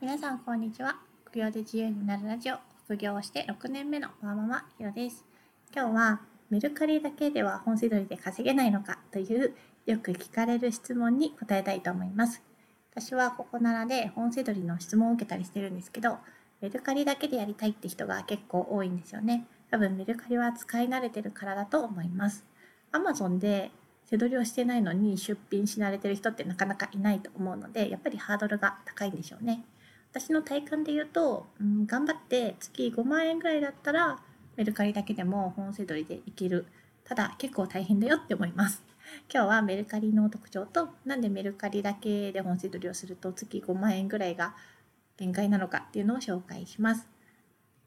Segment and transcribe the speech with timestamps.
[0.00, 0.96] 皆さんこんにちは。
[1.26, 2.54] 副業で自由になるラジオ。
[2.86, 5.26] 副業をして6年目のワーママひろです。
[5.76, 12.42] 今日はメルカリだけでは本セドリで稼げないのかというよく聞かれる質問に答えたいと思います。
[12.94, 16.16] 私はここならで本セドリの質問を受けたりしてるんですけど
[16.62, 19.44] メルカリだけでやりたいって人が結構多いんですよね。
[19.70, 22.46] 多分メルカリは使い慣れてるからだと思います。
[22.92, 23.70] Amazon で
[24.06, 29.62] 背取りをしてないのに出品し慣れてる人ってなかなかいないと思うのでやっぱりハードルが高いんでしょうね。
[30.12, 34.18] 私の体感で言うと、うん、頑張って月5万円ぐらいだったら
[34.56, 36.66] メルカリだけでも本背取りでいける
[37.04, 38.82] ただ結構大変だよって思います
[39.32, 44.54] 今日はメルカリの特徴となんでメルカリだけで本背取りをすると月5万円ぐらいが
[45.16, 47.08] 限界なのかっていうのを紹介します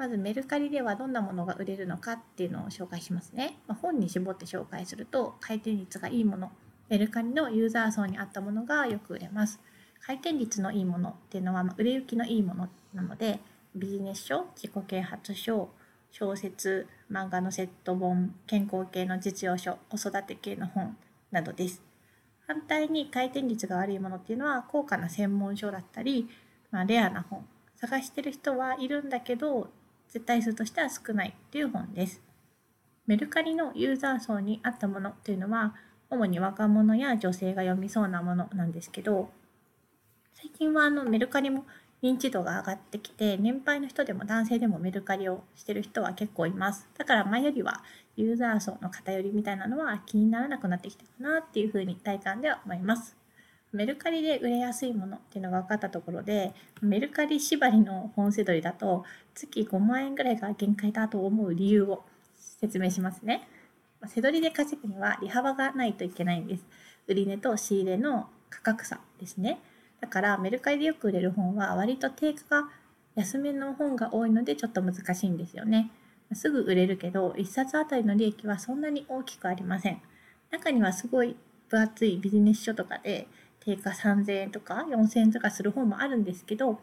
[0.00, 3.58] まずメルカリではどんなものが売れるのかっていうのを紹介しますね。
[3.66, 6.50] まあ、本に絞って紹介すると回転率がいいもの、
[6.88, 9.60] メルカリのユーザー層に合ったものがよく売れます。
[10.00, 13.40] 回転率のいいものっていうのは、ま売れ行きのいいものなので、
[13.74, 15.70] ビジネス書、自己啓発書、
[16.10, 20.96] 小説、漫画のセット本、健康系の実用書、子育て系の本
[21.30, 21.82] などです。
[22.50, 26.28] 反対に回転率が悪いものっていうのは高価な専門書だったり、
[26.72, 27.46] まあ、レアな本
[27.76, 29.70] 探してる人はいるんだけど
[30.08, 32.20] 絶対数としては少ないっていう本です。
[33.06, 35.76] メルカリのユーザー層に合ったものというのは
[36.10, 39.30] 主に若者や女性が読みそうなものなんですけど
[40.42, 41.66] 最近はあのメルカリも
[42.02, 47.82] 認知度が上がってきて年配の人でも男性でもメルカリをしてる人は結構いますだから前よりは
[48.16, 53.16] ユーザー層の偏りみたいなのは気にならなくなってきたかなっていうふうに体感では思います
[53.74, 63.46] メルカリで売れやすいものっていうのが分かったところでメルカリ縛りの本セドリだと月5万円ぐらいが限界だと思う理由を説明しますね。
[64.06, 66.64] セドリで稼ぐには利幅がないといけないんです。
[67.06, 69.60] 売値と仕入れの価格差ですね。
[70.00, 72.68] だからメルカリでよく売れる本は割と定価が
[73.14, 75.90] 安めの本が多いのでちょっと難しいんですよね。
[76.32, 80.00] すぐ売れるけど1冊あたりの利益はそんなに大きくありません。
[80.50, 81.36] 中にはすごい
[81.68, 83.26] 分厚いビジネス書とかで
[83.60, 86.80] 定価3000円とか4000円とかする本もあるんですけど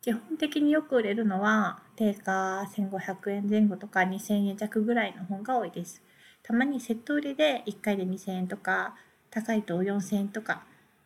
[0.00, 6.02] 基本的によく売れるのは定価1500円前後とか2000円弱ぐらいの本が多いです。
[6.42, 8.94] たまにセット売りで1回で2000円とか
[9.30, 10.64] 高いと4000円とか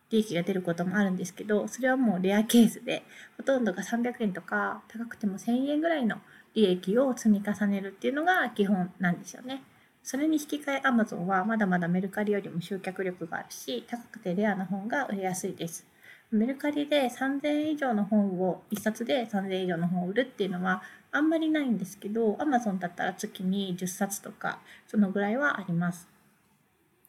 [0.09, 3.03] 利益が出ることもあるんですけどそれはもうレアケースで
[3.37, 6.17] ほとんどが300円とか高くても1000円ぐらいの
[6.53, 9.61] 利益を積み重ねるっていうのが基本なんですよね。
[10.01, 15.85] それに引き換え Amazon はまだまだメルカリよりも集客力があるし、高くてレアな本が売れやすいです。
[16.31, 20.81] メルカリで3000円以上の本を、1冊で3000円以上の本を売るっていうのは
[21.11, 26.07] あんまりないんですけど、Amazon だったら月に10冊とか、そのぐらいはあります。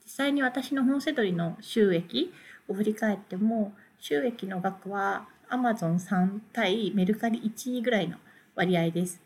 [0.04, 2.32] 実際に私の本セドリの収益
[2.69, 8.19] を振り返っても、収益の額は Amazon3 対メルカリ1位ぐらいの
[8.55, 9.21] 割合です。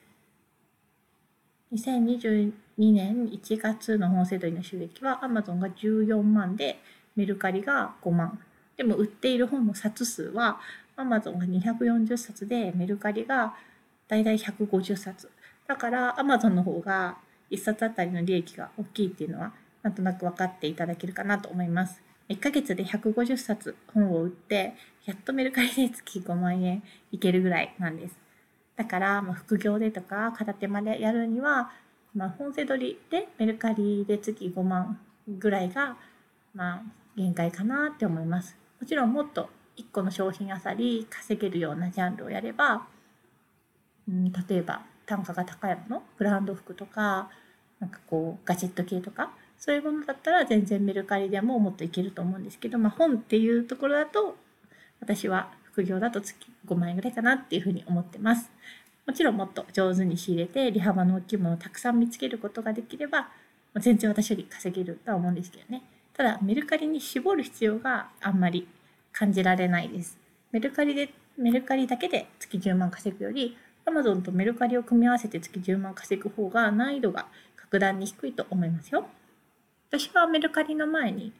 [1.72, 6.78] 2022年1月の本セドリの収益は Amazon が14万で
[7.16, 8.38] メルカリが5万。
[8.76, 10.60] でも売っている本の冊数は
[10.96, 13.54] Amazon が240冊でメルカリが
[14.08, 15.30] だいたい150冊。
[15.66, 17.16] だから Amazon の方が
[17.50, 22.02] 1冊あたりの利益が大きいっていうのはなんとなく分かっていただけるかなと思います。
[22.32, 28.16] 1ヶ月で150冊本を売ってやっとメルカリで月5万円いけるぐらいなんです
[28.76, 31.70] だから、まあ、副業でとか片手間でやるには、
[32.14, 34.98] まあ、本セ取りでメルカリで月5万
[35.28, 35.96] ぐらいが、
[36.54, 36.82] まあ、
[37.16, 38.56] 限界かなって思います。
[38.80, 42.86] もちろんもっと1個の商品あさり稼げるようなジャンルをやれば、
[44.08, 47.30] うん、例えば単価が高いものブランド服とか
[47.78, 49.32] なんかこうガジェット系とか
[49.64, 54.34] そういうものだったら全然メルカリでももっといけると思うんですけど、まあ、本っていうところだと
[55.00, 56.36] 私は副業だと月
[56.66, 58.50] 5万円ぐらいかなっていうふうに思ってます。
[59.06, 63.28] もちろんもっと上手に仕入れて利幅の大きいものをたくさん見つけることができれば
[63.78, 65.84] 全然私より稼げるとは思うんですけどね。
[66.12, 68.66] ただメルカリに絞る必要があんまり
[69.12, 70.18] 感じられないです。
[70.50, 73.56] メルカリでメルカリだけで月10万稼ぐより
[73.86, 79.06] Amazon とメルカリを組み合わせて月10万稼ぐ方が難易度が格段に低いと思いますよ。
[79.94, 81.34] 私はメルカリの前に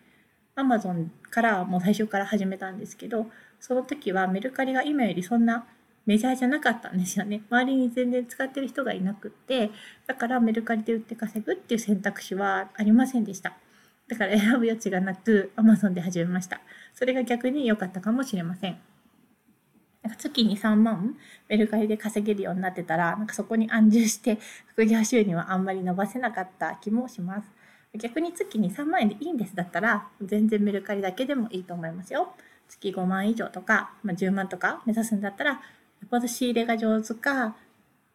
[0.57, 3.27] Amazon からもう最初から始めたんですけど
[3.59, 5.65] その時はメルカリが今よりそんな
[6.05, 7.43] メジャーじゃなかったんですよね。
[7.49, 9.71] 周りに全然使ってる人がいなくって、
[10.09, 13.57] だからメルカリで売って稼ぐっていう選択肢はありませんでした。
[14.09, 16.61] だから 選ぶ余地がなく Amazon で始めました。
[16.93, 18.79] それが逆に良かったかもしれません。
[20.03, 21.17] なんか月に3万
[21.49, 27.62] メルカリで稼げるようになってたら、なんかそこに安住して副業収入はあんまり伸ばせなかった気もします。
[27.99, 32.35] 逆に月に3万円でいいんですだったら、全然メルカリだけでもいいと思いますよ。
[32.69, 35.61] 月5万以上とか、まあ、10万とか目指すんだったら
[36.11, 37.55] ぽど仕入れが上手か、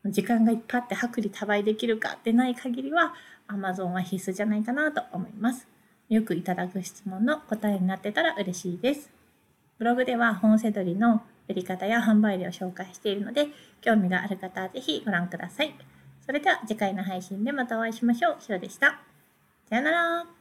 [0.06, 3.14] 時間がいっぱいあって薄利多売できるかでない限りは
[3.48, 5.68] Amazon は必須じゃないかなと思います。
[6.10, 9.10] よくいただく質問の答えになってたら嬉しいです。
[9.78, 13.48] ブログでは本セドリの売り方や販売例を紹介しているので、
[13.82, 15.76] 興味がある方はぜひご覧ください。
[16.26, 18.42] それでは次回の配信でまたお会いしましょう。
[18.42, 19.07] しろでした。
[19.70, 20.37] さよなら。